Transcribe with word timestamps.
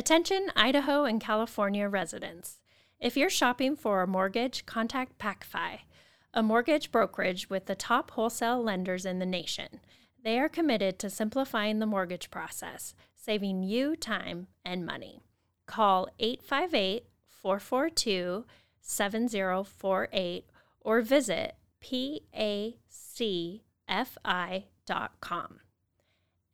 Attention 0.00 0.48
Idaho 0.56 1.04
and 1.04 1.20
California 1.20 1.86
residents. 1.86 2.62
If 2.98 3.18
you're 3.18 3.28
shopping 3.28 3.76
for 3.76 4.00
a 4.00 4.06
mortgage, 4.06 4.64
contact 4.64 5.18
PacFi, 5.18 5.80
a 6.32 6.42
mortgage 6.42 6.90
brokerage 6.90 7.50
with 7.50 7.66
the 7.66 7.74
top 7.74 8.12
wholesale 8.12 8.62
lenders 8.62 9.04
in 9.04 9.18
the 9.18 9.26
nation. 9.26 9.78
They 10.24 10.38
are 10.38 10.48
committed 10.48 10.98
to 11.00 11.10
simplifying 11.10 11.80
the 11.80 11.86
mortgage 11.86 12.30
process, 12.30 12.94
saving 13.14 13.62
you 13.62 13.94
time 13.94 14.46
and 14.64 14.86
money. 14.86 15.20
Call 15.66 16.08
858 16.18 17.04
442 17.28 18.46
7048 18.80 20.46
or 20.80 21.02
visit 21.02 21.56
pacfi.com. 21.84 22.40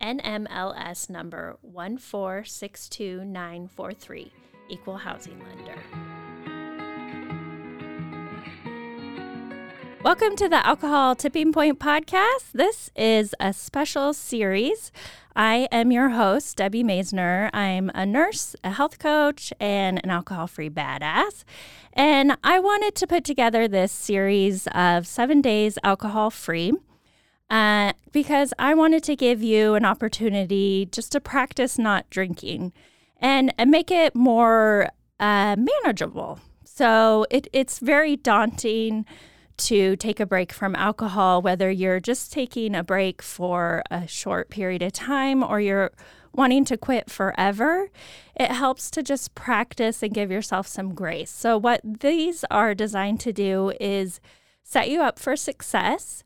NMLS 0.00 1.10
number 1.10 1.58
1462943, 1.66 4.30
Equal 4.68 4.98
Housing 4.98 5.40
Lender. 5.40 5.82
Welcome 10.02 10.36
to 10.36 10.48
the 10.48 10.64
Alcohol 10.64 11.16
Tipping 11.16 11.52
Point 11.52 11.80
podcast. 11.80 12.52
This 12.52 12.90
is 12.94 13.34
a 13.40 13.52
special 13.52 14.14
series. 14.14 14.92
I 15.34 15.66
am 15.72 15.90
your 15.90 16.10
host, 16.10 16.58
Debbie 16.58 16.84
Maisner. 16.84 17.50
I'm 17.52 17.90
a 17.94 18.06
nurse, 18.06 18.54
a 18.62 18.70
health 18.70 19.00
coach, 19.00 19.52
and 19.58 20.00
an 20.04 20.10
alcohol 20.10 20.46
free 20.46 20.70
badass. 20.70 21.42
And 21.92 22.36
I 22.44 22.60
wanted 22.60 22.94
to 22.96 23.06
put 23.06 23.24
together 23.24 23.66
this 23.66 23.90
series 23.90 24.68
of 24.68 25.08
seven 25.08 25.40
days 25.40 25.78
alcohol 25.82 26.30
free 26.30 26.74
uh, 27.50 27.92
because 28.12 28.52
I 28.58 28.74
wanted 28.74 29.02
to 29.04 29.16
give 29.16 29.42
you 29.42 29.74
an 29.74 29.84
opportunity 29.84 30.88
just 30.90 31.12
to 31.12 31.20
practice 31.20 31.78
not 31.78 32.08
drinking 32.10 32.72
and, 33.18 33.52
and 33.58 33.70
make 33.70 33.90
it 33.90 34.14
more 34.14 34.88
uh, 35.20 35.56
manageable. 35.56 36.40
So 36.64 37.26
it, 37.30 37.48
it's 37.52 37.78
very 37.78 38.16
daunting 38.16 39.06
to 39.58 39.96
take 39.96 40.20
a 40.20 40.26
break 40.26 40.52
from 40.52 40.74
alcohol, 40.76 41.40
whether 41.40 41.70
you're 41.70 42.00
just 42.00 42.32
taking 42.32 42.74
a 42.74 42.84
break 42.84 43.22
for 43.22 43.82
a 43.90 44.06
short 44.06 44.50
period 44.50 44.82
of 44.82 44.92
time 44.92 45.42
or 45.42 45.60
you're 45.60 45.92
wanting 46.34 46.64
to 46.66 46.76
quit 46.76 47.10
forever, 47.10 47.88
it 48.34 48.50
helps 48.50 48.90
to 48.90 49.02
just 49.02 49.34
practice 49.34 50.02
and 50.02 50.12
give 50.12 50.30
yourself 50.30 50.66
some 50.66 50.94
grace. 50.94 51.30
So, 51.30 51.56
what 51.56 51.80
these 51.82 52.44
are 52.50 52.74
designed 52.74 53.20
to 53.20 53.32
do 53.32 53.72
is 53.80 54.20
set 54.62 54.90
you 54.90 55.00
up 55.00 55.18
for 55.18 55.36
success 55.36 56.22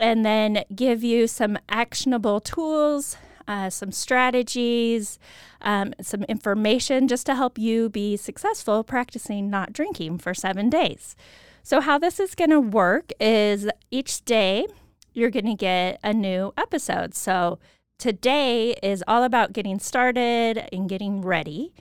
and 0.00 0.24
then 0.24 0.64
give 0.74 1.02
you 1.02 1.26
some 1.26 1.58
actionable 1.68 2.40
tools, 2.40 3.16
uh, 3.46 3.70
some 3.70 3.90
strategies, 3.90 5.18
um, 5.62 5.94
some 6.00 6.22
information 6.24 7.08
just 7.08 7.26
to 7.26 7.34
help 7.34 7.58
you 7.58 7.88
be 7.88 8.16
successful 8.16 8.84
practicing 8.84 9.50
not 9.50 9.72
drinking 9.72 10.18
for 10.18 10.34
seven 10.34 10.70
days. 10.70 11.16
So, 11.62 11.80
how 11.80 11.98
this 11.98 12.20
is 12.20 12.34
going 12.34 12.50
to 12.50 12.60
work 12.60 13.10
is 13.18 13.68
each 13.90 14.24
day 14.24 14.66
you're 15.12 15.30
going 15.30 15.46
to 15.46 15.54
get 15.54 15.98
a 16.04 16.12
new 16.12 16.52
episode. 16.56 17.14
So, 17.14 17.58
today 17.98 18.74
is 18.82 19.02
all 19.08 19.24
about 19.24 19.52
getting 19.52 19.78
started 19.78 20.68
and 20.72 20.88
getting 20.88 21.22
ready. 21.22 21.72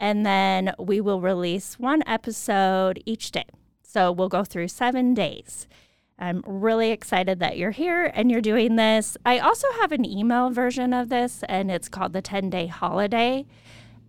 And 0.00 0.24
then 0.24 0.72
we 0.78 1.00
will 1.00 1.20
release 1.20 1.78
one 1.78 2.02
episode 2.06 3.02
each 3.06 3.30
day. 3.30 3.44
So, 3.82 4.10
we'll 4.10 4.28
go 4.28 4.44
through 4.44 4.68
seven 4.68 5.14
days. 5.14 5.68
I'm 6.20 6.44
really 6.46 6.90
excited 6.90 7.40
that 7.40 7.56
you're 7.56 7.70
here 7.70 8.12
and 8.14 8.30
you're 8.30 8.42
doing 8.42 8.76
this. 8.76 9.16
I 9.24 9.38
also 9.38 9.66
have 9.80 9.90
an 9.90 10.04
email 10.04 10.50
version 10.50 10.92
of 10.92 11.08
this, 11.08 11.42
and 11.48 11.70
it's 11.70 11.88
called 11.88 12.12
the 12.12 12.22
10 12.22 12.50
day 12.50 12.66
holiday. 12.66 13.46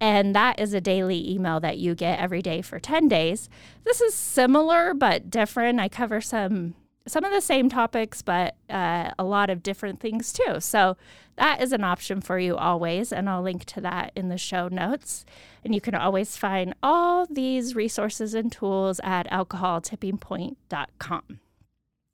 And 0.01 0.35
that 0.35 0.59
is 0.59 0.73
a 0.73 0.81
daily 0.81 1.31
email 1.31 1.59
that 1.61 1.77
you 1.77 1.95
get 1.95 2.19
every 2.19 2.41
day 2.41 2.61
for 2.61 2.79
10 2.79 3.07
days. 3.07 3.49
This 3.83 4.01
is 4.01 4.13
similar 4.13 4.93
but 4.93 5.29
different. 5.29 5.79
I 5.79 5.89
cover 5.89 6.21
some 6.21 6.75
some 7.07 7.23
of 7.23 7.31
the 7.31 7.41
same 7.41 7.67
topics, 7.67 8.21
but 8.21 8.55
uh, 8.69 9.09
a 9.17 9.23
lot 9.23 9.49
of 9.49 9.63
different 9.63 9.99
things 9.99 10.31
too. 10.31 10.59
So 10.59 10.97
that 11.35 11.61
is 11.61 11.71
an 11.71 11.83
option 11.83 12.21
for 12.21 12.37
you 12.37 12.55
always, 12.55 13.11
and 13.11 13.27
I'll 13.27 13.41
link 13.41 13.65
to 13.65 13.81
that 13.81 14.11
in 14.15 14.29
the 14.29 14.37
show 14.37 14.67
notes. 14.67 15.25
And 15.63 15.73
you 15.73 15.81
can 15.81 15.95
always 15.95 16.37
find 16.37 16.75
all 16.83 17.25
these 17.25 17.75
resources 17.75 18.35
and 18.35 18.51
tools 18.51 18.99
at 19.03 19.27
alcoholtippingpoint.com. 19.31 21.39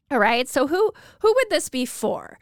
All 0.10 0.20
right. 0.20 0.48
So 0.48 0.68
who 0.68 0.92
who 1.20 1.34
would 1.34 1.50
this 1.50 1.70
be 1.70 1.86
for? 1.86 2.40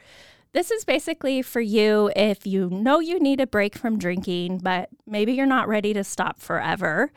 This 0.53 0.71
is 0.71 0.85
basically 0.85 1.41
for 1.41 1.59
you 1.59 2.11
if 2.15 2.47
you 2.47 2.69
know 2.69 2.99
you 2.99 3.19
need 3.19 3.41
a 3.41 3.47
break 3.47 3.75
from 3.77 3.99
drinking, 3.99 4.59
but 4.59 4.89
maybe 5.05 5.33
you're 5.33 5.45
not 5.45 5.67
ready 5.67 5.93
to 5.93 6.03
stop 6.03 6.39
forever. 6.39 7.11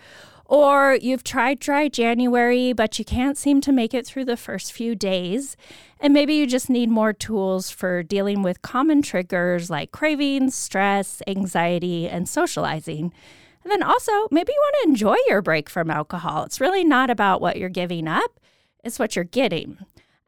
Or 0.47 0.99
you've 1.01 1.23
tried 1.23 1.61
dry 1.61 1.89
January, 1.89 2.73
but 2.73 2.99
you 2.99 3.05
can't 3.05 3.37
seem 3.37 3.61
to 3.61 3.71
make 3.71 3.93
it 3.93 4.07
through 4.07 4.25
the 4.25 4.37
first 4.37 4.73
few 4.73 4.95
days. 4.95 5.57
And 6.01 6.15
maybe 6.15 6.35
you 6.35 6.47
just 6.47 6.71
need 6.71 6.89
more 6.89 7.13
tools 7.13 7.71
for 7.71 8.03
dealing 8.03 8.43
with 8.43 8.63
common 8.63 9.03
triggers 9.03 9.69
like 9.69 9.93
cravings, 9.93 10.55
stress, 10.55 11.21
anxiety, 11.27 12.09
and 12.09 12.27
socializing. 12.27 13.13
And 13.63 13.71
then 13.71 13.83
also, 13.83 14.13
maybe 14.31 14.53
you 14.53 14.61
want 14.61 14.77
to 14.83 14.89
enjoy 14.89 15.17
your 15.29 15.43
break 15.43 15.69
from 15.69 15.91
alcohol. 15.91 16.45
It's 16.45 16.61
really 16.61 16.83
not 16.83 17.11
about 17.11 17.43
what 17.43 17.59
you're 17.59 17.69
giving 17.69 18.09
up, 18.09 18.41
it's 18.83 18.99
what 18.99 19.15
you're 19.15 19.25
getting. 19.27 19.77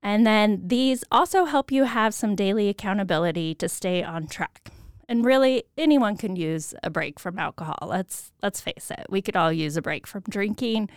And 0.02 0.26
then 0.26 0.62
these 0.66 1.04
also 1.10 1.44
help 1.44 1.70
you 1.70 1.84
have 1.84 2.14
some 2.14 2.34
daily 2.34 2.68
accountability 2.68 3.54
to 3.56 3.68
stay 3.68 4.02
on 4.02 4.26
track. 4.26 4.70
And 5.08 5.24
really 5.24 5.64
anyone 5.76 6.16
can 6.16 6.36
use 6.36 6.74
a 6.82 6.90
break 6.90 7.18
from 7.18 7.38
alcohol. 7.38 7.78
Let's 7.86 8.32
let's 8.42 8.60
face 8.60 8.90
it. 8.90 9.06
We 9.08 9.20
could 9.20 9.36
all 9.36 9.52
use 9.52 9.76
a 9.76 9.82
break 9.82 10.06
from 10.06 10.22
drinking. 10.28 10.88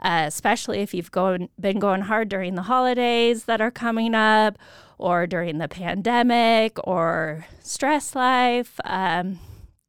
Uh, 0.00 0.24
especially 0.26 0.80
if 0.80 0.92
you've 0.92 1.12
going, 1.12 1.48
been 1.60 1.78
going 1.78 2.00
hard 2.00 2.28
during 2.28 2.56
the 2.56 2.62
holidays 2.62 3.44
that 3.44 3.60
are 3.60 3.70
coming 3.70 4.16
up, 4.16 4.58
or 4.98 5.28
during 5.28 5.58
the 5.58 5.68
pandemic, 5.68 6.76
or 6.82 7.46
stress 7.60 8.16
life, 8.16 8.80
um, 8.84 9.38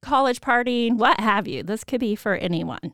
college 0.04 0.40
partying, 0.40 0.98
what 0.98 1.20
have 1.20 1.48
you. 1.48 1.64
This 1.64 1.84
could 1.84 2.00
be 2.00 2.16
for 2.16 2.36
anyone. 2.36 2.94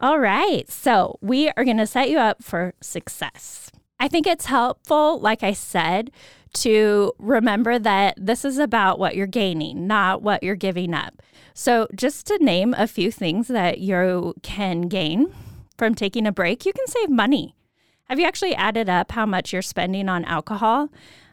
All 0.00 0.18
right, 0.18 0.70
so 0.70 1.18
we 1.22 1.48
are 1.56 1.64
going 1.64 1.78
to 1.78 1.86
set 1.86 2.10
you 2.10 2.18
up 2.18 2.44
for 2.44 2.74
success. 2.82 3.70
I 4.00 4.08
think 4.08 4.26
it's 4.26 4.46
helpful, 4.46 5.18
like 5.18 5.42
I 5.42 5.52
said, 5.52 6.10
to 6.54 7.12
remember 7.18 7.78
that 7.78 8.14
this 8.16 8.44
is 8.44 8.58
about 8.58 8.98
what 8.98 9.16
you're 9.16 9.26
gaining, 9.26 9.86
not 9.86 10.22
what 10.22 10.42
you're 10.42 10.54
giving 10.54 10.94
up. 10.94 11.20
So, 11.52 11.88
just 11.94 12.26
to 12.28 12.38
name 12.38 12.74
a 12.78 12.86
few 12.86 13.10
things 13.10 13.48
that 13.48 13.78
you 13.78 14.34
can 14.42 14.82
gain 14.82 15.34
from 15.76 15.94
taking 15.94 16.26
a 16.26 16.32
break, 16.32 16.64
you 16.64 16.72
can 16.72 16.86
save 16.86 17.10
money. 17.10 17.56
Have 18.04 18.20
you 18.20 18.26
actually 18.26 18.54
added 18.54 18.88
up 18.88 19.12
how 19.12 19.26
much 19.26 19.52
you're 19.52 19.62
spending 19.62 20.08
on 20.08 20.24
alcohol? 20.24 20.88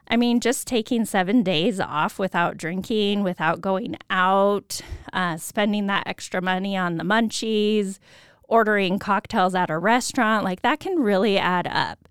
I 0.08 0.18
mean, 0.18 0.40
just 0.40 0.68
taking 0.68 1.06
seven 1.06 1.44
days 1.44 1.80
off 1.80 2.20
without 2.20 2.58
drinking, 2.58 3.24
without 3.24 3.62
going 3.62 3.98
out, 4.10 4.82
uh, 5.14 5.38
spending 5.38 5.88
that 5.88 6.08
extra 6.08 6.42
money 6.42 6.76
on 6.76 6.98
the 6.98 7.04
munchies, 7.04 8.00
ordering 8.44 9.00
cocktails 9.00 9.56
at 9.56 9.70
a 9.70 9.78
restaurant, 9.78 10.44
like 10.44 10.62
that 10.62 10.80
can 10.80 11.00
really 11.00 11.38
add 11.38 11.68
up. 11.68 12.08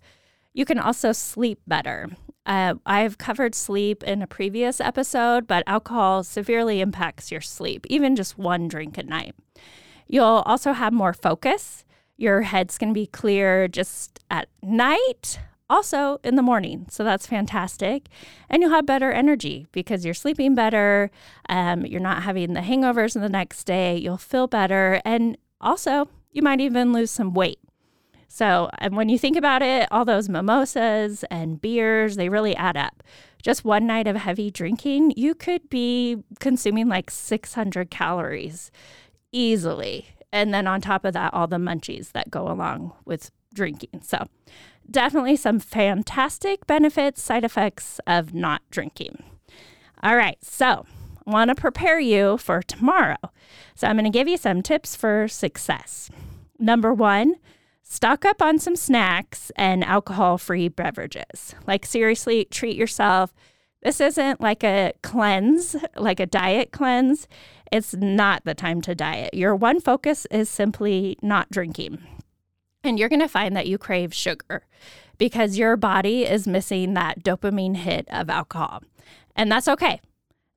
You 0.55 0.65
can 0.65 0.79
also 0.79 1.13
sleep 1.13 1.61
better. 1.67 2.09
Uh, 2.47 2.75
I've 2.87 3.19
covered 3.19 3.55
sleep 3.55 4.05
in 4.05 4.23
a 4.23 4.27
previous 4.27 4.81
episode, 4.81 5.47
but 5.47 5.65
alcohol 5.67 6.23
severely 6.23 6.81
impacts 6.81 7.33
your 7.33 7.41
sleep, 7.41 7.87
even 7.91 8.15
just 8.15 8.39
one 8.39 8.69
drink 8.69 8.97
at 8.97 9.07
night. 9.07 9.35
You'll 10.07 10.45
also 10.47 10.73
have 10.73 10.93
more 10.93 11.13
focus. 11.13 11.85
Your 12.17 12.43
head's 12.43 12.79
going 12.79 12.91
to 12.91 12.95
be 12.95 13.07
clear 13.07 13.67
just 13.67 14.21
at 14.31 14.49
night, 14.63 15.41
also 15.69 16.21
in 16.23 16.37
the 16.37 16.43
morning. 16.43 16.87
So 16.89 17.03
that's 17.03 17.27
fantastic. 17.27 18.09
And 18.49 18.63
you'll 18.63 18.71
have 18.71 18.87
better 18.87 19.11
energy 19.11 19.67
because 19.73 20.05
you're 20.05 20.15
sleeping 20.15 20.55
better. 20.55 21.11
Um, 21.49 21.85
you're 21.85 22.01
not 22.01 22.23
having 22.23 22.53
the 22.53 22.61
hangovers 22.61 23.15
the 23.21 23.29
next 23.29 23.65
day. 23.65 23.97
You'll 23.97 24.19
feel 24.19 24.47
better. 24.47 25.01
And 25.05 25.37
also, 25.61 26.09
you 26.31 26.43
might 26.43 26.61
even 26.61 26.93
lose 26.93 27.11
some 27.11 27.33
weight. 27.33 27.59
So, 28.35 28.69
and 28.79 28.97
when 28.97 29.09
you 29.09 29.17
think 29.17 29.37
about 29.37 29.63
it, 29.63 29.87
all 29.93 30.05
those 30.05 30.29
mimosas 30.29 31.23
and 31.31 31.61
beers, 31.61 32.17
they 32.17 32.29
really 32.29 32.57
add 32.57 32.77
up. 32.77 33.05
Just 33.41 33.65
one 33.65 33.87
night 33.87 34.09
of 34.09 34.17
heavy 34.17 34.51
drinking, 34.51 35.13
you 35.17 35.37
could 35.37 35.71
be 35.71 36.17
consuming 36.41 36.89
like 36.89 37.13
600 37.13 37.93
calories 37.93 38.73
easily. 39.31 40.09
And 40.33 40.53
then 40.53 40.67
on 40.67 40.81
top 40.81 41.05
of 41.05 41.13
that, 41.13 41.33
all 41.33 41.47
the 41.47 41.59
munchies 41.59 42.11
that 42.11 42.29
go 42.29 42.51
along 42.51 42.93
with 43.05 43.31
drinking. 43.55 44.01
So, 44.03 44.27
definitely 44.91 45.37
some 45.37 45.61
fantastic 45.61 46.67
benefits, 46.67 47.23
side 47.23 47.45
effects 47.45 48.01
of 48.05 48.35
not 48.35 48.63
drinking. 48.73 49.23
All 50.03 50.17
right, 50.17 50.45
so 50.45 50.87
I 51.25 51.31
want 51.31 51.51
to 51.51 51.55
prepare 51.55 52.01
you 52.01 52.37
for 52.39 52.63
tomorrow. 52.63 53.31
So, 53.77 53.87
I'm 53.87 53.95
going 53.95 54.11
to 54.11 54.19
give 54.19 54.27
you 54.27 54.39
some 54.39 54.61
tips 54.61 54.97
for 54.97 55.29
success. 55.29 56.11
Number 56.59 56.93
one, 56.93 57.37
stock 57.85 58.25
up 58.25 58.43
on 58.43 58.59
some 58.59 58.75
snacks 58.75 59.53
and 59.57 59.85
alcohol 59.85 60.39
free 60.39 60.69
beverages. 60.69 61.55
Like, 61.67 61.87
seriously, 61.87 62.47
treat 62.47 62.77
yourself. 62.77 63.33
This 63.83 64.01
isn't 64.01 64.41
like 64.41 64.65
a 64.65 64.95
cleanse, 65.03 65.77
like 65.97 66.19
a 66.19 66.27
diet 66.27 66.73
cleanse. 66.73 67.29
it's 67.71 67.95
not 67.95 68.45
the 68.45 68.55
time 68.55 68.81
to 68.83 68.95
diet. 68.95 69.35
Your 69.35 69.55
one 69.55 69.81
focus 69.81 70.27
is 70.31 70.49
simply 70.49 71.19
not 71.23 71.51
drinking. 71.51 72.03
And 72.83 72.99
you're 72.99 73.09
going 73.09 73.21
to 73.21 73.29
find 73.29 73.57
that 73.57 73.67
you 73.67 73.79
crave 73.79 74.15
sugar 74.15 74.67
because 75.19 75.59
your 75.59 75.77
body 75.77 76.25
is 76.25 76.47
missing 76.47 76.95
that 76.95 77.23
dopamine 77.23 77.77
hit 77.77 78.07
of 78.11 78.31
alcohol. 78.31 78.83
And 79.37 79.51
that's 79.51 79.69
okay. 79.69 80.01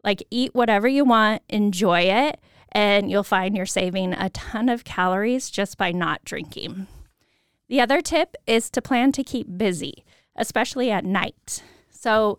Like, 0.03 0.23
eat 0.29 0.53
whatever 0.53 0.87
you 0.87 1.03
want, 1.03 1.41
enjoy 1.49 2.01
it, 2.01 2.39
and 2.71 3.09
you'll 3.09 3.23
find 3.23 3.55
you're 3.55 3.65
saving 3.65 4.13
a 4.13 4.29
ton 4.29 4.69
of 4.69 4.83
calories 4.83 5.49
just 5.49 5.77
by 5.77 5.91
not 5.91 6.23
drinking. 6.23 6.87
The 7.69 7.81
other 7.81 8.01
tip 8.01 8.35
is 8.45 8.69
to 8.71 8.81
plan 8.81 9.11
to 9.13 9.23
keep 9.23 9.57
busy, 9.57 10.05
especially 10.35 10.91
at 10.91 11.05
night. 11.05 11.63
So, 11.89 12.37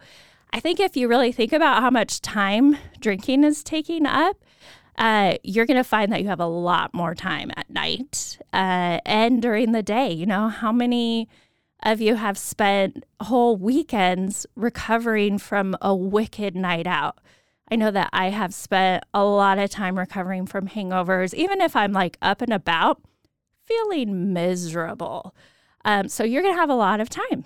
I 0.50 0.60
think 0.60 0.80
if 0.80 0.96
you 0.96 1.08
really 1.08 1.32
think 1.32 1.52
about 1.52 1.82
how 1.82 1.90
much 1.90 2.22
time 2.22 2.78
drinking 3.00 3.44
is 3.44 3.62
taking 3.62 4.06
up, 4.06 4.42
uh, 4.96 5.34
you're 5.44 5.66
going 5.66 5.76
to 5.76 5.84
find 5.84 6.10
that 6.12 6.22
you 6.22 6.28
have 6.28 6.40
a 6.40 6.46
lot 6.46 6.92
more 6.94 7.14
time 7.14 7.50
at 7.56 7.70
night 7.70 8.38
uh, 8.52 8.98
and 9.04 9.40
during 9.40 9.72
the 9.72 9.82
day. 9.82 10.10
You 10.10 10.26
know, 10.26 10.48
how 10.48 10.72
many 10.72 11.28
of 11.82 12.00
you 12.00 12.16
have 12.16 12.36
spent 12.36 13.04
whole 13.20 13.56
weekends 13.56 14.46
recovering 14.56 15.38
from 15.38 15.76
a 15.80 15.94
wicked 15.94 16.56
night 16.56 16.86
out? 16.86 17.18
I 17.70 17.76
know 17.76 17.90
that 17.90 18.08
I 18.12 18.30
have 18.30 18.54
spent 18.54 19.04
a 19.12 19.24
lot 19.24 19.58
of 19.58 19.70
time 19.70 19.98
recovering 19.98 20.46
from 20.46 20.66
hangovers, 20.68 21.34
even 21.34 21.60
if 21.60 21.76
I'm 21.76 21.92
like 21.92 22.16
up 22.22 22.40
and 22.40 22.52
about, 22.52 23.00
feeling 23.68 24.32
miserable. 24.32 25.34
Um, 25.84 26.08
so 26.08 26.24
you're 26.24 26.42
going 26.42 26.54
to 26.54 26.60
have 26.60 26.70
a 26.70 26.74
lot 26.74 27.00
of 27.00 27.08
time. 27.08 27.44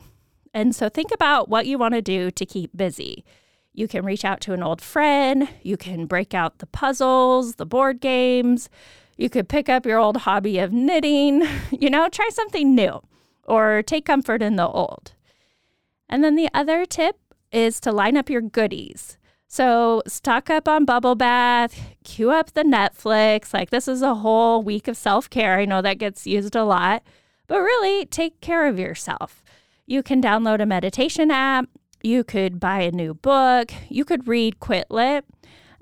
And 0.54 0.74
so 0.74 0.88
think 0.88 1.10
about 1.12 1.48
what 1.48 1.66
you 1.66 1.78
want 1.78 1.94
to 1.94 2.02
do 2.02 2.30
to 2.30 2.46
keep 2.46 2.76
busy. 2.76 3.24
You 3.72 3.88
can 3.88 4.04
reach 4.04 4.24
out 4.24 4.40
to 4.42 4.52
an 4.52 4.62
old 4.62 4.80
friend, 4.82 5.48
you 5.62 5.76
can 5.76 6.06
break 6.06 6.34
out 6.34 6.58
the 6.58 6.66
puzzles, 6.66 7.54
the 7.54 7.66
board 7.66 8.00
games, 8.00 8.68
you 9.16 9.30
could 9.30 9.48
pick 9.48 9.68
up 9.68 9.86
your 9.86 9.98
old 9.98 10.18
hobby 10.18 10.58
of 10.58 10.72
knitting, 10.72 11.46
you 11.70 11.88
know, 11.90 12.08
try 12.08 12.28
something 12.30 12.74
new 12.74 13.00
or 13.44 13.82
take 13.82 14.04
comfort 14.04 14.42
in 14.42 14.56
the 14.56 14.68
old. 14.68 15.14
And 16.08 16.22
then 16.22 16.36
the 16.36 16.48
other 16.52 16.84
tip 16.84 17.16
is 17.50 17.80
to 17.80 17.92
line 17.92 18.16
up 18.16 18.28
your 18.28 18.42
goodies. 18.42 19.16
So, 19.52 20.00
stock 20.06 20.48
up 20.48 20.66
on 20.66 20.86
bubble 20.86 21.14
bath, 21.14 21.78
queue 22.04 22.30
up 22.30 22.54
the 22.54 22.62
Netflix. 22.62 23.52
Like, 23.52 23.68
this 23.68 23.86
is 23.86 24.00
a 24.00 24.14
whole 24.14 24.62
week 24.62 24.88
of 24.88 24.96
self 24.96 25.28
care. 25.28 25.58
I 25.58 25.66
know 25.66 25.82
that 25.82 25.98
gets 25.98 26.26
used 26.26 26.56
a 26.56 26.64
lot, 26.64 27.02
but 27.48 27.60
really 27.60 28.06
take 28.06 28.40
care 28.40 28.66
of 28.66 28.78
yourself. 28.78 29.44
You 29.84 30.02
can 30.02 30.22
download 30.22 30.62
a 30.62 30.64
meditation 30.64 31.30
app. 31.30 31.66
You 32.02 32.24
could 32.24 32.60
buy 32.60 32.80
a 32.80 32.92
new 32.92 33.12
book. 33.12 33.74
You 33.90 34.06
could 34.06 34.26
read 34.26 34.58
Quit 34.58 34.86
Lit. 34.88 35.26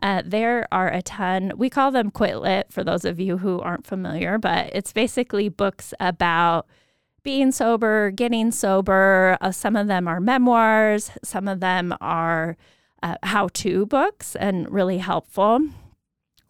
Uh, 0.03 0.23
there 0.27 0.67
are 0.73 0.89
a 0.89 1.01
ton. 1.01 1.53
We 1.57 1.71
call 1.71 1.93
them 1.93 2.11
Quit 2.11 2.39
Lit 2.39 2.73
for 2.73 2.83
those 2.83 3.05
of 3.05 3.21
you 3.21 3.39
who 3.39 3.61
aren't 3.61 3.87
familiar, 3.87 4.37
but 4.37 4.71
it's 4.75 4.93
basically 4.93 5.49
books 5.49 5.95
about 6.01 6.67
being 7.23 7.53
sober, 7.53 8.11
getting 8.11 8.51
sober. 8.51 9.39
Uh, 9.41 9.53
some 9.53 9.77
of 9.77 9.87
them 9.87 10.09
are 10.09 10.19
memoirs, 10.19 11.13
some 11.23 11.47
of 11.47 11.61
them 11.61 11.95
are 12.01 12.57
uh, 13.03 13.17
how 13.23 13.49
to 13.55 13.87
books 13.87 14.37
and 14.37 14.71
really 14.71 14.99
helpful. 14.99 15.61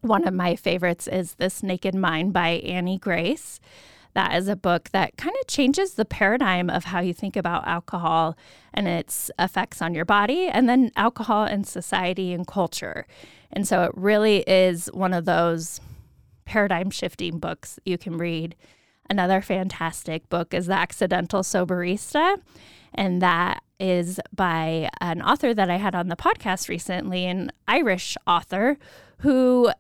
One 0.01 0.27
of 0.27 0.35
my 0.35 0.57
favorites 0.57 1.07
is 1.07 1.35
This 1.35 1.63
Naked 1.63 1.95
Mind 1.95 2.33
by 2.33 2.49
Annie 2.49 2.99
Grace. 2.99 3.61
That 4.15 4.35
is 4.35 4.49
a 4.49 4.57
book 4.57 4.91
that 4.91 5.17
kind 5.17 5.35
of 5.41 5.47
changes 5.47 5.95
the 5.95 6.05
paradigm 6.05 6.69
of 6.69 6.85
how 6.85 7.01
you 7.01 7.15
think 7.15 7.37
about 7.37 7.69
alcohol 7.69 8.37
and 8.75 8.89
its 8.89 9.31
effects 9.39 9.81
on 9.81 9.95
your 9.95 10.05
body, 10.05 10.49
and 10.49 10.69
then 10.69 10.91
alcohol 10.97 11.45
and 11.45 11.67
society 11.67 12.33
and 12.33 12.47
culture. 12.47 13.07
And 13.53 13.69
so 13.69 13.85
it 13.85 13.93
really 13.95 14.39
is 14.49 14.87
one 14.93 15.13
of 15.13 15.27
those 15.27 15.81
paradigm 16.45 16.91
shifting 16.91 17.39
books 17.39 17.79
you 17.85 17.99
can 17.99 18.19
read. 18.19 18.57
Another 19.09 19.41
fantastic 19.41 20.29
book 20.29 20.55
is 20.55 20.67
The 20.67 20.75
Accidental 20.75 21.43
Soberista, 21.43 22.41
and 22.93 23.23
that 23.23 23.63
is 23.81 24.21
by 24.35 24.91
an 25.01 25.23
author 25.23 25.55
that 25.55 25.71
I 25.71 25.77
had 25.77 25.95
on 25.95 26.09
the 26.09 26.17
podcast 26.17 26.69
recently, 26.69 27.25
an 27.27 27.51
Irish 27.67 28.17
author 28.27 28.79
who 29.19 29.71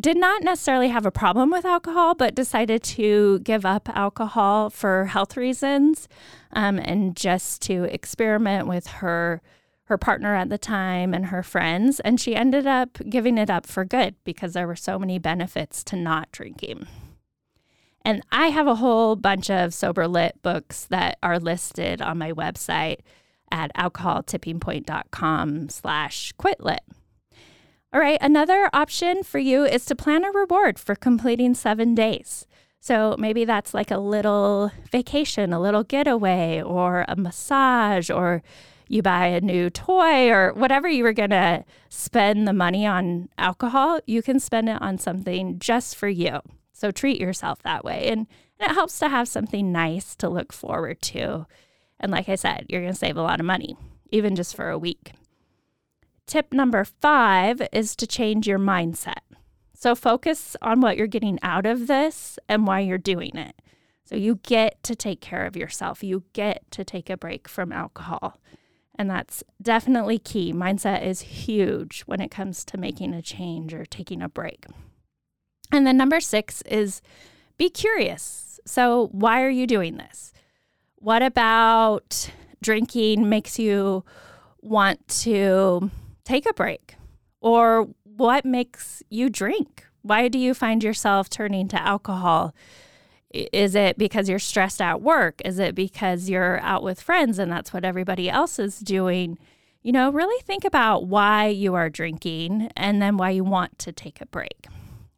did 0.00 0.16
not 0.16 0.42
necessarily 0.42 0.88
have 0.88 1.06
a 1.06 1.10
problem 1.12 1.50
with 1.50 1.64
alcohol, 1.64 2.14
but 2.14 2.34
decided 2.34 2.82
to 2.82 3.38
give 3.40 3.64
up 3.64 3.88
alcohol 3.96 4.70
for 4.70 5.04
health 5.06 5.36
reasons 5.36 6.08
um, 6.52 6.78
and 6.78 7.14
just 7.14 7.62
to 7.62 7.84
experiment 7.84 8.66
with 8.66 8.86
her 8.88 9.40
her 9.88 9.98
partner 9.98 10.34
at 10.34 10.48
the 10.48 10.56
time 10.56 11.12
and 11.12 11.26
her 11.26 11.42
friends. 11.42 12.00
And 12.00 12.18
she 12.18 12.34
ended 12.34 12.66
up 12.66 12.98
giving 13.08 13.36
it 13.36 13.50
up 13.50 13.66
for 13.66 13.84
good 13.84 14.14
because 14.24 14.54
there 14.54 14.66
were 14.66 14.76
so 14.76 14.98
many 14.98 15.18
benefits 15.18 15.84
to 15.84 15.96
not 15.96 16.32
drinking. 16.32 16.86
And 18.04 18.22
I 18.30 18.48
have 18.48 18.66
a 18.66 18.74
whole 18.74 19.16
bunch 19.16 19.50
of 19.50 19.72
sober 19.72 20.06
lit 20.06 20.42
books 20.42 20.84
that 20.90 21.18
are 21.22 21.38
listed 21.38 22.02
on 22.02 22.18
my 22.18 22.32
website 22.32 22.98
at 23.50 23.74
alcoholtippingpoint.com 23.74 25.68
slash 25.70 26.32
quitlit. 26.38 26.78
All 27.92 28.00
right, 28.00 28.18
another 28.20 28.68
option 28.72 29.22
for 29.22 29.38
you 29.38 29.64
is 29.64 29.86
to 29.86 29.94
plan 29.94 30.24
a 30.24 30.32
reward 30.32 30.78
for 30.78 30.94
completing 30.96 31.54
seven 31.54 31.94
days. 31.94 32.46
So 32.80 33.14
maybe 33.18 33.44
that's 33.44 33.72
like 33.72 33.90
a 33.90 33.98
little 33.98 34.70
vacation, 34.90 35.52
a 35.52 35.60
little 35.60 35.84
getaway, 35.84 36.60
or 36.60 37.06
a 37.08 37.16
massage, 37.16 38.10
or 38.10 38.42
you 38.88 39.00
buy 39.00 39.28
a 39.28 39.40
new 39.40 39.70
toy, 39.70 40.28
or 40.28 40.52
whatever 40.52 40.88
you 40.88 41.04
were 41.04 41.14
going 41.14 41.30
to 41.30 41.64
spend 41.88 42.46
the 42.46 42.52
money 42.52 42.84
on 42.84 43.30
alcohol, 43.38 44.00
you 44.06 44.20
can 44.22 44.38
spend 44.38 44.68
it 44.68 44.82
on 44.82 44.98
something 44.98 45.58
just 45.58 45.96
for 45.96 46.08
you. 46.08 46.40
So 46.74 46.90
treat 46.90 47.20
yourself 47.20 47.62
that 47.62 47.84
way. 47.84 48.08
And, 48.08 48.26
and 48.58 48.70
it 48.70 48.74
helps 48.74 48.98
to 48.98 49.08
have 49.08 49.28
something 49.28 49.72
nice 49.72 50.14
to 50.16 50.28
look 50.28 50.52
forward 50.52 51.00
to. 51.02 51.46
And 51.98 52.12
like 52.12 52.28
I 52.28 52.34
said, 52.34 52.66
you're 52.68 52.82
going 52.82 52.92
to 52.92 52.98
save 52.98 53.16
a 53.16 53.22
lot 53.22 53.40
of 53.40 53.46
money, 53.46 53.76
even 54.10 54.34
just 54.34 54.54
for 54.54 54.68
a 54.68 54.78
week. 54.78 55.12
Tip 56.26 56.52
number 56.52 56.84
five 56.84 57.62
is 57.72 57.94
to 57.96 58.06
change 58.06 58.46
your 58.46 58.58
mindset. 58.58 59.20
So 59.72 59.94
focus 59.94 60.56
on 60.60 60.80
what 60.80 60.96
you're 60.96 61.06
getting 61.06 61.38
out 61.42 61.64
of 61.64 61.86
this 61.86 62.38
and 62.48 62.66
why 62.66 62.80
you're 62.80 62.98
doing 62.98 63.36
it. 63.36 63.54
So 64.04 64.16
you 64.16 64.40
get 64.42 64.82
to 64.82 64.96
take 64.96 65.20
care 65.20 65.46
of 65.46 65.56
yourself. 65.56 66.02
You 66.02 66.24
get 66.32 66.70
to 66.72 66.84
take 66.84 67.08
a 67.08 67.16
break 67.16 67.48
from 67.48 67.72
alcohol. 67.72 68.40
And 68.96 69.08
that's 69.08 69.44
definitely 69.62 70.18
key. 70.18 70.52
Mindset 70.52 71.04
is 71.06 71.20
huge 71.20 72.02
when 72.02 72.20
it 72.20 72.30
comes 72.30 72.64
to 72.66 72.76
making 72.76 73.14
a 73.14 73.22
change 73.22 73.72
or 73.72 73.84
taking 73.84 74.22
a 74.22 74.28
break. 74.28 74.66
And 75.74 75.86
then 75.86 75.96
number 75.96 76.20
six 76.20 76.62
is 76.62 77.02
be 77.58 77.68
curious. 77.68 78.60
So, 78.64 79.08
why 79.10 79.42
are 79.42 79.50
you 79.50 79.66
doing 79.66 79.96
this? 79.96 80.32
What 80.96 81.22
about 81.22 82.30
drinking 82.62 83.28
makes 83.28 83.58
you 83.58 84.04
want 84.62 85.06
to 85.22 85.90
take 86.24 86.48
a 86.48 86.54
break? 86.54 86.94
Or 87.40 87.88
what 88.04 88.44
makes 88.44 89.02
you 89.10 89.28
drink? 89.28 89.84
Why 90.02 90.28
do 90.28 90.38
you 90.38 90.54
find 90.54 90.82
yourself 90.82 91.28
turning 91.28 91.66
to 91.68 91.82
alcohol? 91.82 92.54
Is 93.30 93.74
it 93.74 93.98
because 93.98 94.28
you're 94.28 94.38
stressed 94.38 94.80
at 94.80 95.02
work? 95.02 95.42
Is 95.44 95.58
it 95.58 95.74
because 95.74 96.30
you're 96.30 96.60
out 96.60 96.84
with 96.84 97.00
friends 97.00 97.40
and 97.40 97.50
that's 97.50 97.72
what 97.72 97.84
everybody 97.84 98.30
else 98.30 98.60
is 98.60 98.78
doing? 98.78 99.38
You 99.82 99.90
know, 99.90 100.10
really 100.10 100.40
think 100.44 100.64
about 100.64 101.06
why 101.06 101.48
you 101.48 101.74
are 101.74 101.90
drinking 101.90 102.70
and 102.76 103.02
then 103.02 103.16
why 103.16 103.30
you 103.30 103.42
want 103.42 103.78
to 103.80 103.92
take 103.92 104.20
a 104.20 104.26
break. 104.26 104.68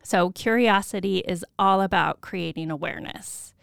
So, 0.07 0.31
curiosity 0.31 1.19
is 1.27 1.45
all 1.59 1.81
about 1.81 2.21
creating 2.21 2.71
awareness. 2.71 3.55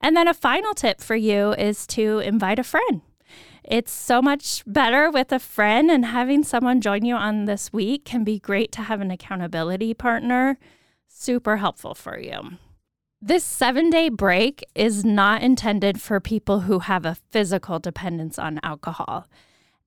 And 0.00 0.16
then 0.16 0.28
a 0.28 0.32
final 0.32 0.72
tip 0.72 1.00
for 1.00 1.16
you 1.16 1.52
is 1.54 1.84
to 1.88 2.20
invite 2.20 2.60
a 2.60 2.62
friend. 2.62 3.00
It's 3.64 3.90
so 3.90 4.22
much 4.22 4.62
better 4.68 5.10
with 5.10 5.32
a 5.32 5.40
friend, 5.40 5.90
and 5.90 6.04
having 6.04 6.44
someone 6.44 6.80
join 6.80 7.04
you 7.04 7.16
on 7.16 7.46
this 7.46 7.72
week 7.72 8.04
can 8.04 8.22
be 8.22 8.38
great 8.38 8.70
to 8.70 8.82
have 8.82 9.00
an 9.00 9.10
accountability 9.10 9.94
partner. 9.94 10.58
Super 11.08 11.56
helpful 11.56 11.96
for 11.96 12.20
you. 12.20 12.52
This 13.20 13.42
seven 13.42 13.90
day 13.90 14.10
break 14.10 14.62
is 14.76 15.04
not 15.04 15.42
intended 15.42 16.00
for 16.00 16.20
people 16.20 16.60
who 16.60 16.78
have 16.80 17.04
a 17.04 17.16
physical 17.32 17.80
dependence 17.80 18.38
on 18.38 18.60
alcohol. 18.62 19.26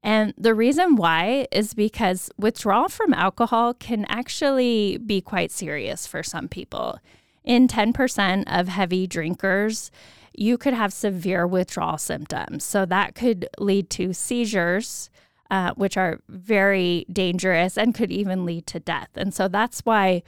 And 0.07 0.33
the 0.37 0.55
reason 0.55 0.95
why 0.95 1.47
is 1.51 1.73
because 1.73 2.31
withdrawal 2.37 2.87
from 2.87 3.13
alcohol 3.13 3.73
can 3.73 4.05
actually 4.07 4.97
be 4.99 5.19
quite 5.19 5.51
serious 5.51 6.07
for 6.07 6.23
some 6.23 6.47
people. 6.47 6.99
In 7.43 7.67
10% 7.67 8.45
of 8.47 8.69
heavy 8.69 9.05
drinkers, 9.05 9.91
you 10.33 10.57
could 10.57 10.73
have 10.73 10.93
severe 10.93 11.45
withdrawal 11.45 11.97
symptoms. 11.97 12.63
So 12.63 12.85
that 12.85 13.15
could 13.15 13.49
lead 13.59 13.89
to 13.91 14.13
seizures, 14.13 15.09
uh, 15.51 15.73
which 15.75 15.97
are 15.97 16.21
very 16.29 17.05
dangerous 17.11 17.77
and 17.77 17.93
could 17.93 18.09
even 18.09 18.45
lead 18.45 18.65
to 18.67 18.79
death. 18.79 19.09
And 19.15 19.33
so 19.33 19.49
that's 19.49 19.81
why 19.81 20.23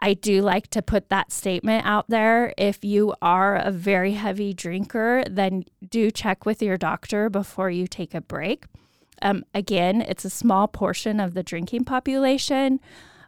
I 0.00 0.14
do 0.14 0.40
like 0.40 0.68
to 0.68 0.80
put 0.80 1.10
that 1.10 1.30
statement 1.30 1.84
out 1.84 2.08
there. 2.08 2.54
If 2.56 2.84
you 2.84 3.14
are 3.20 3.56
a 3.56 3.70
very 3.70 4.12
heavy 4.12 4.54
drinker, 4.54 5.22
then 5.28 5.64
do 5.86 6.10
check 6.10 6.46
with 6.46 6.62
your 6.62 6.78
doctor 6.78 7.28
before 7.28 7.70
you 7.70 7.86
take 7.86 8.14
a 8.14 8.22
break. 8.22 8.64
Um, 9.20 9.44
again, 9.54 10.00
it's 10.00 10.24
a 10.24 10.30
small 10.30 10.68
portion 10.68 11.20
of 11.20 11.34
the 11.34 11.42
drinking 11.42 11.84
population, 11.84 12.80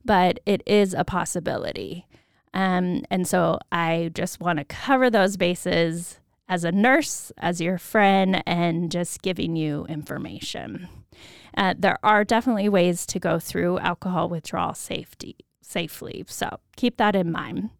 but 0.03 0.41
it 0.47 0.63
is 0.65 0.95
a 0.95 1.05
possibility. 1.05 2.07
Um, 2.55 3.05
and 3.11 3.29
so 3.29 3.59
I 3.71 4.11
just 4.15 4.41
want 4.41 4.59
to 4.59 4.65
cover 4.65 5.11
those 5.11 5.37
bases 5.37 6.21
as 6.49 6.65
a 6.65 6.73
nurse, 6.73 7.33
as 7.37 7.61
your 7.61 7.77
friend, 7.77 8.43
and 8.47 8.91
just 8.91 9.21
giving 9.21 9.57
you 9.57 9.85
information. 9.87 10.89
Uh, 11.55 11.75
there 11.79 11.99
are 12.03 12.25
definitely 12.25 12.71
ways 12.71 13.05
to 13.07 13.19
go 13.19 13.39
through 13.39 13.79
alcohol 13.81 14.31
withdrawal 14.31 14.73
safety 14.73 15.37
safely. 15.73 16.25
So 16.29 16.59
keep 16.77 16.99
that 16.99 17.17
in 17.17 17.33
mind. 17.33 17.71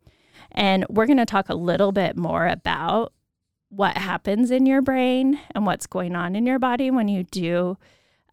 And 0.51 0.85
we're 0.89 1.07
going 1.07 1.19
to 1.19 1.27
talk 1.27 1.49
a 1.49 1.55
little 1.55 1.93
bit 1.93 2.17
more 2.17 2.47
about 2.47 3.13
what 3.69 3.97
happens 3.97 4.51
in 4.51 4.67
your 4.67 4.83
brain 4.83 5.41
and 5.55 5.65
what's 5.65 5.87
going 5.87 6.15
on 6.15 6.37
in 6.37 6.47
your 6.47 6.59
body 6.59 6.91
when 6.91 7.09
you 7.09 7.25
do 7.25 7.79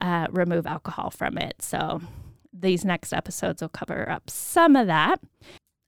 uh, 0.01 0.28
remove 0.32 0.66
alcohol 0.66 1.10
from 1.10 1.38
it. 1.38 1.62
So 1.62 2.01
these 2.51 2.84
next 2.84 3.13
episodes 3.13 3.62
will 3.62 3.70
cover 3.70 4.10
up 4.10 4.30
some 4.30 4.75
of 4.75 4.88
that. 4.88 5.22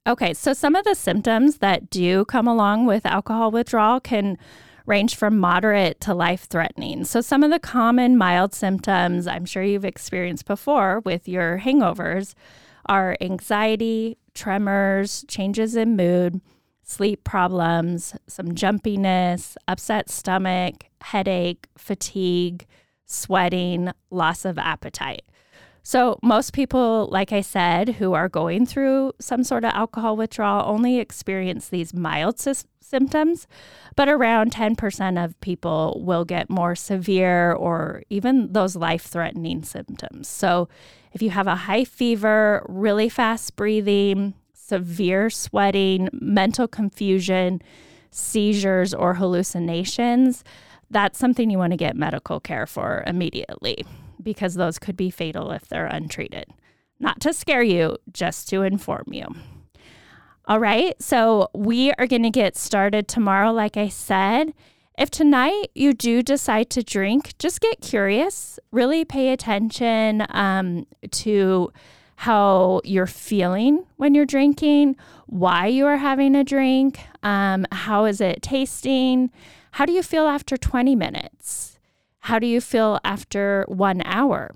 Okay, 0.08 0.34
so 0.34 0.54
some 0.54 0.76
of 0.76 0.84
the 0.86 0.96
symptoms 0.96 1.58
that 1.58 1.90
do 1.90 2.26
come 2.26 2.48
along 2.48 2.86
with 2.86 3.06
alcohol 3.06 3.52
withdrawal 3.52 4.00
can 4.00 4.38
range 4.86 5.16
from 5.16 5.38
moderate 5.38 6.00
to 6.02 6.14
life 6.14 6.46
threatening. 6.46 7.04
So, 7.04 7.22
some 7.22 7.44
of 7.44 7.52
the 7.52 7.60
common 7.60 8.18
mild 8.18 8.54
symptoms 8.54 9.28
I'm 9.28 9.46
sure 9.46 9.64
you've 9.64 9.86
experienced 9.86 10.46
before 10.46 11.02
with 11.02 11.28
your 11.28 11.60
hangovers 11.60 12.34
are 12.88 13.18
anxiety, 13.22 14.18
tremors, 14.34 15.26
changes 15.28 15.76
in 15.76 15.96
mood, 15.96 16.42
sleep 16.84 17.24
problems, 17.24 18.16
some 18.28 18.50
jumpiness, 18.50 19.56
upset 19.68 20.10
stomach, 20.10 20.86
headache, 21.02 21.68
fatigue, 21.78 22.66
sweating, 23.06 23.92
loss 24.10 24.46
of 24.46 24.58
appetite. 24.58 25.24
So, 25.84 26.20
most 26.22 26.54
people, 26.54 27.08
like 27.12 27.32
I 27.32 27.42
said, 27.42 27.90
who 27.96 28.14
are 28.14 28.30
going 28.30 28.68
through 28.68 29.14
some 29.20 29.44
sort 29.44 29.66
of 29.66 29.74
alcohol 29.74 30.16
withdrawal 30.16 30.70
only 30.70 31.00
experience 31.00 31.70
these 31.70 31.92
mild 31.92 32.40
sy- 32.40 32.54
symptoms, 32.80 33.48
but 33.96 34.08
around 34.08 34.52
10% 34.52 35.24
of 35.24 35.40
people 35.42 36.00
will 36.06 36.24
get 36.24 36.52
more 36.52 36.76
severe 36.76 37.52
or 37.54 38.04
even 38.12 38.54
those 38.54 38.76
life 38.76 39.04
threatening 39.04 39.64
symptoms. 39.64 40.28
So, 40.28 40.70
if 41.14 41.22
you 41.22 41.32
have 41.32 41.48
a 41.48 41.56
high 41.56 41.84
fever, 41.84 42.64
really 42.70 43.10
fast 43.10 43.56
breathing, 43.56 44.36
severe 44.54 45.32
sweating, 45.32 46.10
mental 46.14 46.68
confusion, 46.68 47.60
seizures, 48.12 48.94
or 48.94 49.16
hallucinations, 49.16 50.44
that's 50.92 51.18
something 51.18 51.50
you 51.50 51.58
want 51.58 51.72
to 51.72 51.78
get 51.78 51.96
medical 51.96 52.40
care 52.40 52.68
for 52.68 53.04
immediately 53.08 53.84
because 54.24 54.56
those 54.56 54.80
could 54.80 54.98
be 54.98 55.10
fatal 55.10 55.52
if 55.52 55.68
they're 55.68 55.86
untreated. 55.86 56.46
Not 57.00 57.20
to 57.22 57.34
scare 57.34 57.64
you, 57.64 57.98
just 58.14 58.48
to 58.50 58.62
inform 58.62 59.06
you. 59.12 59.26
All 60.46 60.60
right, 60.60 61.00
so 61.02 61.50
we 61.54 61.92
are 61.94 62.08
going 62.08 62.24
to 62.24 62.30
get 62.30 62.58
started 62.58 63.08
tomorrow, 63.08 63.52
like 63.52 63.78
I 63.78 63.88
said. 63.88 64.54
If 64.98 65.10
tonight 65.10 65.72
you 65.74 65.94
do 65.94 66.22
decide 66.22 66.70
to 66.72 66.84
drink, 66.84 67.38
just 67.40 67.62
get 67.62 67.82
curious, 67.82 68.60
really 68.72 69.06
pay 69.06 69.32
attention 69.32 70.26
um, 70.30 70.86
to 71.12 71.72
how 72.18 72.82
you're 72.84 73.08
feeling 73.08 73.86
when 73.98 74.14
you're 74.14 74.26
drinking, 74.26 74.96
why 75.26 75.66
you 75.66 75.88
are 75.88 75.98
having 75.98 76.36
a 76.36 76.44
drink, 76.44 77.00
um, 77.24 77.66
how 77.72 78.06
is 78.06 78.22
it 78.22 78.44
tasting, 78.44 79.32
how 79.72 79.86
do 79.86 79.94
you 79.94 80.04
feel 80.04 80.28
after 80.28 80.58
20 80.58 80.96
minutes? 80.96 81.71
How 82.22 82.38
do 82.38 82.46
you 82.46 82.62
feel 82.62 83.00
after 83.04 83.66
one 83.68 84.02
hour? 84.06 84.56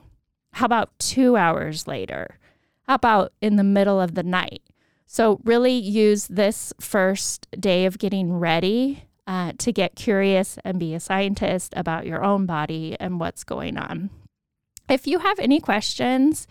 How 0.53 0.67
about 0.67 0.97
two 0.99 1.35
hours 1.35 1.87
later? 1.87 2.37
How 2.83 2.95
about 2.95 3.33
in 3.41 3.55
the 3.55 3.63
middle 3.63 3.99
of 3.99 4.13
the 4.13 4.23
night? 4.23 4.61
So, 5.07 5.39
really 5.43 5.73
use 5.73 6.27
this 6.27 6.73
first 6.79 7.47
day 7.59 7.85
of 7.85 7.97
getting 7.97 8.33
ready 8.33 9.05
uh, 9.25 9.53
to 9.57 9.71
get 9.71 9.95
curious 9.95 10.57
and 10.63 10.79
be 10.79 10.93
a 10.93 10.99
scientist 10.99 11.73
about 11.75 12.05
your 12.05 12.23
own 12.23 12.45
body 12.45 12.95
and 12.99 13.19
what's 13.19 13.43
going 13.43 13.77
on. 13.77 14.11
If 14.87 15.07
you 15.07 15.19
have 15.19 15.39
any 15.39 15.59
questions, 15.59 16.47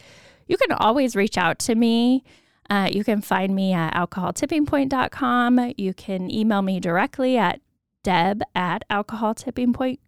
you 0.48 0.56
can 0.56 0.72
always 0.72 1.14
reach 1.14 1.38
out 1.38 1.58
to 1.60 1.74
me. 1.74 2.24
Uh, 2.68 2.88
you 2.92 3.04
can 3.04 3.20
find 3.20 3.54
me 3.54 3.72
at 3.72 3.94
alcoholtippingpoint.com. 3.94 5.74
You 5.76 5.94
can 5.94 6.30
email 6.30 6.62
me 6.62 6.80
directly 6.80 7.36
at 7.36 7.60
deb 8.02 8.42
at 8.54 8.82
alcoholtippingpoint.com 8.90 10.03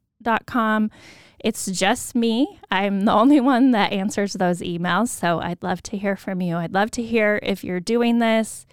It's 1.41 1.67
just 1.67 2.15
me. 2.15 2.59
I'm 2.71 3.05
the 3.05 3.13
only 3.13 3.41
one 3.41 3.71
that 3.71 3.93
answers 3.93 4.33
those 4.33 4.61
emails. 4.61 5.09
So 5.09 5.41
I'd 5.41 5.63
love 5.63 5.83
to 5.85 5.97
hear 5.97 6.17
from 6.17 6.41
you. 6.41 6.57
I'd 6.57 6.73
love 6.73 6.91
to 6.93 7.03
hear 7.03 7.39
if 7.43 7.63
you're 7.63 7.81
doing 7.81 8.19
this, 8.19 8.67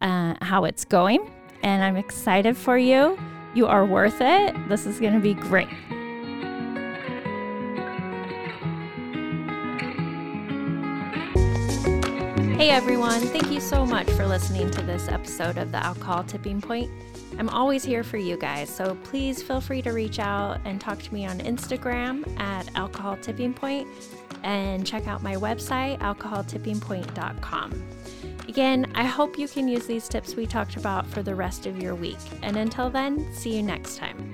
uh, 0.00 0.34
how 0.40 0.64
it's 0.64 0.84
going. 0.84 1.30
And 1.62 1.82
I'm 1.82 1.96
excited 1.96 2.56
for 2.56 2.78
you. 2.78 3.18
You 3.54 3.66
are 3.66 3.86
worth 3.86 4.20
it. 4.20 4.54
This 4.68 4.86
is 4.86 5.00
going 5.00 5.14
to 5.14 5.20
be 5.20 5.34
great. 5.34 5.68
Hey 12.56 12.70
everyone, 12.70 13.20
thank 13.20 13.50
you 13.50 13.60
so 13.60 13.84
much 13.84 14.08
for 14.12 14.26
listening 14.26 14.70
to 14.70 14.82
this 14.82 15.08
episode 15.08 15.58
of 15.58 15.70
the 15.70 15.84
Alcohol 15.84 16.24
Tipping 16.24 16.60
Point. 16.60 16.90
I'm 17.38 17.48
always 17.48 17.84
here 17.84 18.04
for 18.04 18.16
you 18.16 18.36
guys, 18.36 18.68
so 18.70 18.96
please 19.04 19.42
feel 19.42 19.60
free 19.60 19.82
to 19.82 19.90
reach 19.90 20.18
out 20.18 20.60
and 20.64 20.80
talk 20.80 21.00
to 21.02 21.12
me 21.12 21.26
on 21.26 21.38
Instagram 21.40 22.38
at 22.38 22.68
Alcohol 22.76 23.16
Tipping 23.16 23.52
Point 23.54 23.88
and 24.42 24.86
check 24.86 25.06
out 25.08 25.22
my 25.22 25.34
website, 25.34 25.98
alcoholtippingpoint.com. 25.98 27.82
Again, 28.48 28.92
I 28.94 29.04
hope 29.04 29.38
you 29.38 29.48
can 29.48 29.66
use 29.66 29.86
these 29.86 30.08
tips 30.08 30.36
we 30.36 30.46
talked 30.46 30.76
about 30.76 31.06
for 31.06 31.22
the 31.22 31.34
rest 31.34 31.66
of 31.66 31.82
your 31.82 31.94
week. 31.94 32.18
And 32.42 32.56
until 32.56 32.90
then, 32.90 33.32
see 33.32 33.56
you 33.56 33.62
next 33.62 33.96
time. 33.96 34.33